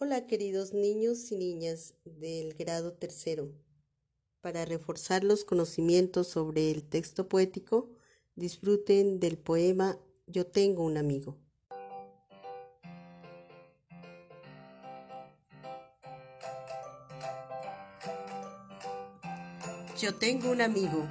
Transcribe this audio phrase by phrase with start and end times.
[0.00, 3.50] Hola queridos niños y niñas del grado tercero.
[4.40, 7.90] Para reforzar los conocimientos sobre el texto poético,
[8.36, 9.98] disfruten del poema
[10.28, 11.36] Yo tengo un amigo.
[20.00, 21.08] Yo tengo un amigo.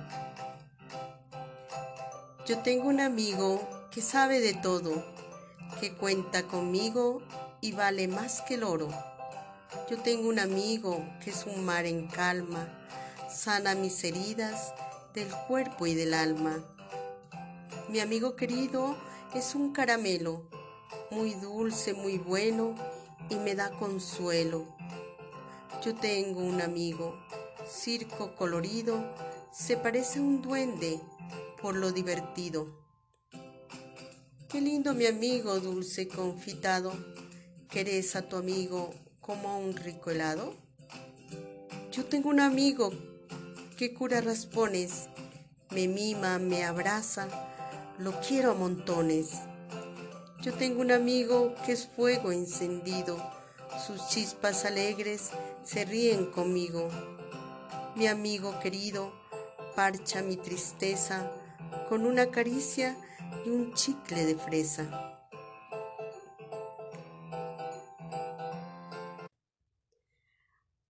[2.48, 5.04] Yo tengo un amigo que sabe de todo,
[5.82, 7.22] que cuenta conmigo
[7.62, 8.90] y vale más que el oro.
[9.90, 12.68] Yo tengo un amigo que es un mar en calma,
[13.30, 14.74] sana mis heridas
[15.14, 16.64] del cuerpo y del alma.
[17.90, 18.96] Mi amigo querido
[19.34, 20.50] es un caramelo,
[21.12, 22.76] muy dulce, muy bueno
[23.30, 24.66] y me da consuelo.
[25.84, 27.18] Yo tengo un amigo,
[27.68, 29.04] circo colorido,
[29.52, 31.00] se parece a un duende
[31.62, 32.68] por lo divertido.
[34.50, 36.94] Qué lindo mi amigo dulce confitado
[37.70, 40.54] ¿Querés a tu amigo como un rico helado?
[41.92, 42.94] Yo tengo un amigo
[43.76, 45.10] que cura raspones,
[45.72, 47.28] me mima, me abraza,
[48.00, 49.32] lo quiero a montones.
[50.42, 53.18] Yo tengo un amigo que es fuego encendido,
[53.86, 55.32] sus chispas alegres
[55.66, 56.88] se ríen conmigo.
[57.98, 59.12] Mi amigo querido
[59.76, 61.30] parcha mi tristeza
[61.90, 62.96] con una caricia
[63.46, 65.17] y un chicle de fresa.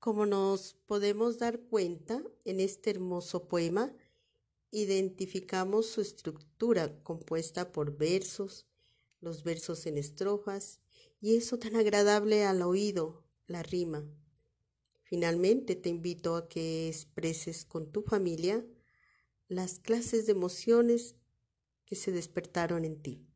[0.07, 3.93] Como nos podemos dar cuenta en este hermoso poema,
[4.71, 8.65] identificamos su estructura compuesta por versos,
[9.19, 10.79] los versos en estrofas
[11.19, 14.09] y eso tan agradable al oído, la rima.
[15.03, 18.65] Finalmente te invito a que expreses con tu familia
[19.49, 21.17] las clases de emociones
[21.83, 23.27] que se despertaron en ti.